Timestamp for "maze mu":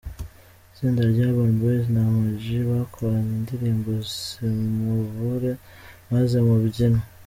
6.11-6.53